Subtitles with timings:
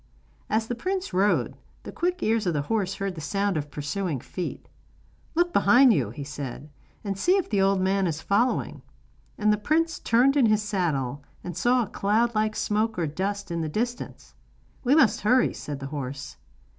[0.49, 4.19] As the prince rode, the quick ears of his horse heard the sound of pursuing
[4.19, 4.67] feet.
[5.35, 6.71] 'Look behind you,' he said,
[7.03, 8.81] 'and see if the old man is following.'
[9.37, 13.51] And the prince turned in his saddle and saw a cloud like smoke or dust
[13.51, 14.33] in the distance.
[14.83, 16.37] 'We must hurry,' said the horse.